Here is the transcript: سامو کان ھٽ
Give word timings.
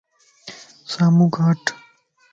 سامو 0.91 1.25
کان 1.35 1.49
ھٽ 1.61 1.63